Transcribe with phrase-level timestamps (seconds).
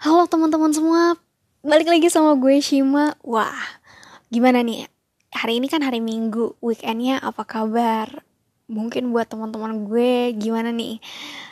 [0.00, 1.12] Halo teman-teman semua,
[1.60, 3.20] balik lagi sama gue Shima.
[3.20, 3.84] Wah,
[4.32, 4.88] gimana nih?
[5.28, 8.24] Hari ini kan hari Minggu, weekendnya apa kabar?
[8.64, 11.04] Mungkin buat teman-teman gue gimana nih?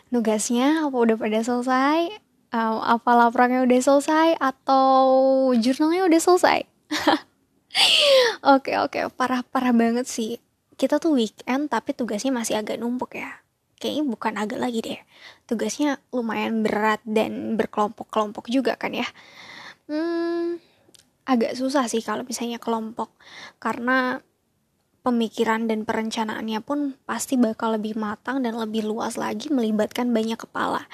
[0.08, 2.08] Nugasnya apa udah pada selesai?
[2.48, 4.40] Um, apa laporannya udah selesai?
[4.40, 4.96] Atau
[5.60, 6.64] jurnalnya udah selesai?
[8.56, 10.40] Oke oke, parah-parah banget sih.
[10.80, 13.44] Kita tuh weekend tapi tugasnya masih agak numpuk ya
[13.78, 15.00] kayaknya bukan agak lagi deh.
[15.46, 19.08] Tugasnya lumayan berat dan berkelompok-kelompok juga kan ya.
[19.88, 20.60] Hmm,
[21.24, 23.14] agak susah sih kalau misalnya kelompok.
[23.62, 24.20] Karena
[25.06, 30.84] pemikiran dan perencanaannya pun pasti bakal lebih matang dan lebih luas lagi melibatkan banyak kepala.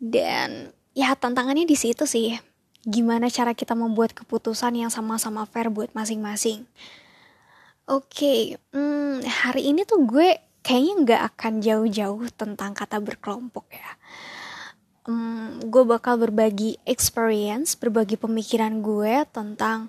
[0.00, 2.34] Dan ya tantangannya di situ sih.
[2.80, 6.64] Gimana cara kita membuat keputusan yang sama-sama fair buat masing-masing?
[7.90, 8.40] Oke okay,
[8.72, 13.90] hmm, hari ini tuh gue kayaknya nggak akan jauh-jauh tentang kata berkelompok ya.
[15.08, 19.88] Um, gue bakal berbagi experience, berbagi pemikiran gue tentang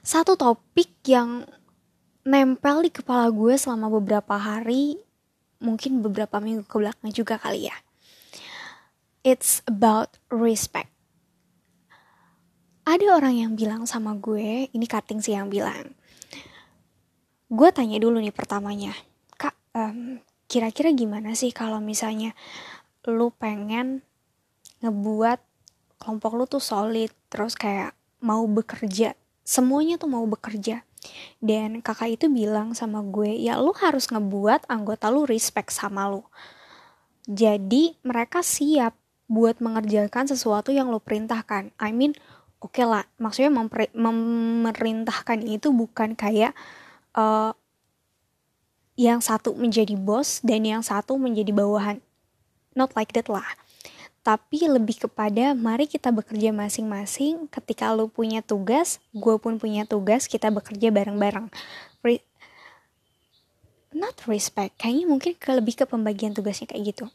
[0.00, 1.44] satu topik yang
[2.24, 4.96] nempel di kepala gue selama beberapa hari,
[5.60, 7.76] mungkin beberapa minggu ke belakang juga kali ya.
[9.20, 10.88] It's about respect.
[12.88, 15.92] Ada orang yang bilang sama gue, ini cutting sih yang bilang.
[17.52, 18.96] Gue tanya dulu nih pertamanya,
[19.78, 20.18] um,
[20.50, 22.34] kira-kira gimana sih kalau misalnya
[23.06, 24.02] lu pengen
[24.82, 25.38] ngebuat
[26.02, 29.14] kelompok lu tuh solid terus kayak mau bekerja
[29.48, 30.84] semuanya tuh mau bekerja.
[31.40, 36.20] Dan kakak itu bilang sama gue ya lu harus ngebuat anggota lu respect sama lu.
[37.24, 38.92] Jadi mereka siap
[39.24, 41.72] buat mengerjakan sesuatu yang lo perintahkan.
[41.80, 42.12] I mean
[42.60, 43.48] oke okay lah maksudnya
[43.96, 46.52] memerintahkan itu bukan kayak
[47.16, 47.56] uh,
[48.98, 52.02] yang satu menjadi bos dan yang satu menjadi bawahan.
[52.74, 53.46] Not like that lah.
[54.26, 57.46] Tapi lebih kepada mari kita bekerja masing-masing.
[57.46, 61.46] Ketika lu punya tugas, gue pun punya tugas, kita bekerja bareng-bareng.
[62.02, 62.26] Re
[63.94, 67.06] Not respect, kayaknya mungkin ke lebih ke pembagian tugasnya kayak gitu.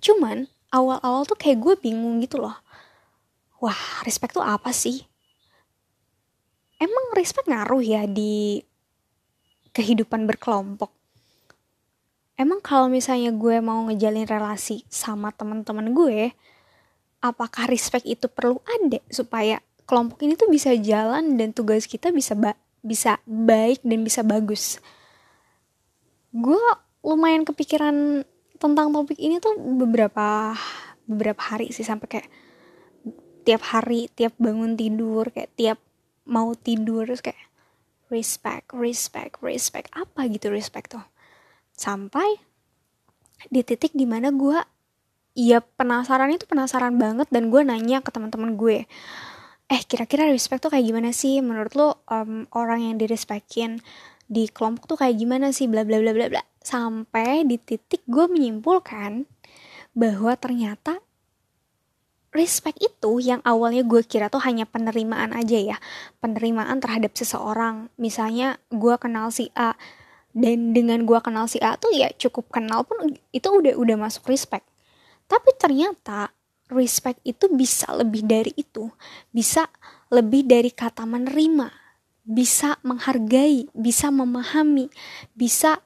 [0.00, 2.54] Cuman awal-awal tuh kayak gue bingung gitu loh.
[3.58, 5.04] Wah, respect tuh apa sih?
[6.78, 8.62] Emang respect ngaruh ya di
[9.74, 10.94] kehidupan berkelompok.
[12.34, 16.34] Emang kalau misalnya gue mau ngejalin relasi sama teman-teman gue
[17.22, 22.34] apakah respect itu perlu ada supaya kelompok ini tuh bisa jalan dan tugas kita bisa
[22.34, 24.82] ba bisa baik dan bisa bagus?
[26.34, 26.58] Gue
[27.06, 28.26] lumayan kepikiran
[28.58, 30.56] tentang topik ini tuh beberapa
[31.04, 32.28] beberapa hari sih sampai kayak
[33.44, 35.78] tiap hari tiap bangun tidur kayak tiap
[36.24, 37.40] mau tidur terus kayak
[38.14, 39.90] respect, respect, respect.
[39.90, 41.02] Apa gitu respect tuh?
[41.74, 42.38] Sampai
[43.50, 44.56] di titik di mana gue
[45.34, 48.86] ya penasaran itu penasaran banget dan gue nanya ke teman-teman gue
[49.66, 53.82] eh kira-kira respect tuh kayak gimana sih menurut lo um, orang yang direspekin
[54.30, 58.30] di kelompok tuh kayak gimana sih bla bla bla bla bla sampai di titik gue
[58.30, 59.26] menyimpulkan
[59.92, 61.02] bahwa ternyata
[62.34, 65.76] respect itu yang awalnya gue kira tuh hanya penerimaan aja ya.
[66.18, 67.88] Penerimaan terhadap seseorang.
[67.94, 69.78] Misalnya gue kenal si A
[70.34, 74.26] dan dengan gue kenal si A tuh ya cukup kenal pun itu udah udah masuk
[74.26, 74.66] respect.
[75.30, 76.34] Tapi ternyata
[76.74, 78.90] respect itu bisa lebih dari itu.
[79.30, 79.70] Bisa
[80.10, 81.70] lebih dari kata menerima.
[82.26, 83.70] Bisa menghargai.
[83.70, 84.90] Bisa memahami.
[85.38, 85.78] Bisa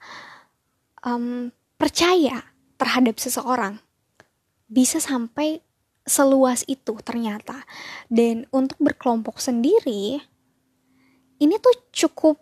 [1.04, 3.84] um, percaya terhadap seseorang.
[4.64, 5.67] Bisa sampai
[6.08, 7.62] seluas itu ternyata.
[8.08, 10.18] Dan untuk berkelompok sendiri,
[11.38, 12.36] ini tuh cukup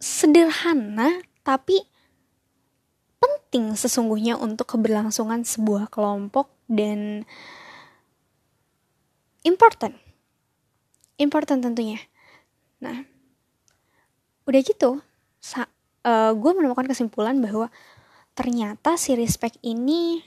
[0.00, 1.76] sederhana tapi
[3.20, 7.28] penting sesungguhnya untuk keberlangsungan sebuah kelompok dan
[9.44, 9.94] important.
[11.20, 12.00] Important tentunya.
[12.80, 13.04] Nah,
[14.48, 15.66] udah gitu, uh,
[16.08, 17.68] eh, gue menemukan kesimpulan bahwa
[18.32, 20.24] ternyata si respect ini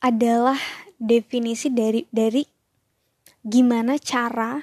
[0.00, 0.56] adalah
[1.00, 2.44] definisi dari dari
[3.40, 4.60] gimana cara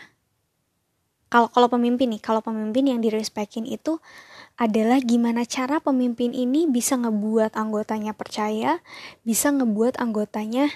[1.27, 3.97] kalau kalau pemimpin nih kalau pemimpin yang direspekin itu
[4.57, 8.81] adalah gimana cara pemimpin ini bisa ngebuat anggotanya percaya
[9.25, 10.69] bisa ngebuat anggotanya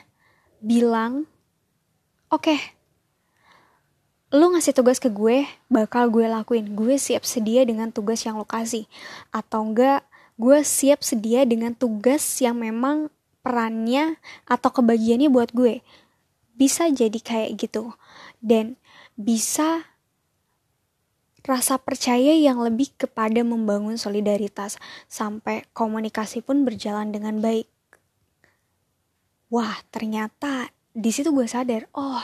[0.61, 1.29] bilang
[2.29, 2.59] oke okay,
[4.31, 6.71] lu ngasih tugas ke gue bakal gue lakuin.
[6.71, 8.87] Gue siap sedia dengan tugas yang lo kasih.
[9.29, 10.07] Atau enggak
[10.39, 13.11] gue siap sedia dengan tugas yang memang
[13.41, 15.81] perannya atau kebagiannya buat gue.
[16.55, 17.93] Bisa jadi kayak gitu.
[18.41, 18.77] Dan
[19.17, 19.91] bisa
[21.41, 24.77] rasa percaya yang lebih kepada membangun solidaritas
[25.09, 27.65] sampai komunikasi pun berjalan dengan baik.
[29.49, 32.23] Wah ternyata di situ gue sadar oh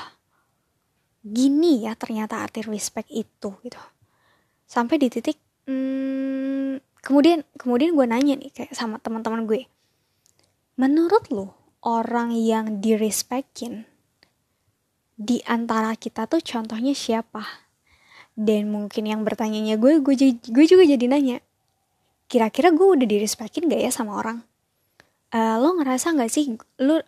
[1.25, 3.81] gini ya ternyata arti respect itu gitu.
[4.69, 9.65] Sampai di titik hmm, kemudian kemudian gue nanya nih kayak sama teman-teman gue
[10.77, 13.89] menurut lo orang yang direspekin
[15.17, 17.67] di antara kita tuh contohnya siapa?
[18.37, 21.41] Dan mungkin yang bertanyanya gue gue gue juga jadi nanya
[22.29, 24.45] kira-kira gue udah direspekin gak ya sama orang?
[25.33, 27.01] Uh, lo ngerasa gak sih lo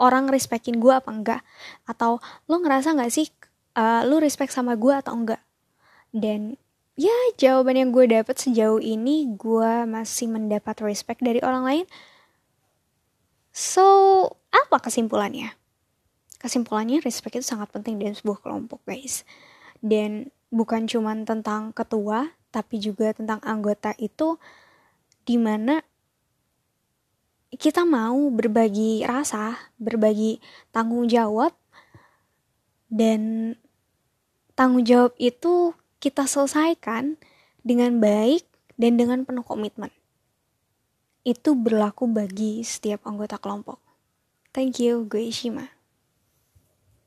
[0.00, 1.42] orang respekin gue apa enggak?
[1.84, 3.28] Atau lo ngerasa nggak sih
[3.76, 5.42] uh, lo respect sama gue atau enggak?
[6.14, 6.56] Dan
[6.94, 11.86] ya jawaban yang gue dapet sejauh ini gue masih mendapat respect dari orang lain
[13.54, 13.86] so
[14.50, 15.54] apa kesimpulannya
[16.42, 19.22] kesimpulannya respect itu sangat penting dalam sebuah kelompok guys
[19.78, 24.38] dan bukan cuma tentang ketua tapi juga tentang anggota itu
[25.22, 25.80] di mana
[27.54, 30.42] kita mau berbagi rasa, berbagi
[30.74, 31.54] tanggung jawab,
[32.90, 33.54] dan
[34.58, 37.18] tanggung jawab itu kita selesaikan
[37.62, 39.90] dengan baik dan dengan penuh komitmen.
[41.24, 43.80] Itu berlaku bagi setiap anggota kelompok.
[44.54, 45.73] Thank you, gue Ishima.